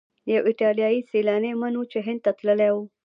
[0.33, 2.77] یو ایټالیایی سیلانی منوچي هند ته تللی و.